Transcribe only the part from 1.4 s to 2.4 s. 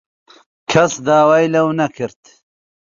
لەو نەکرد.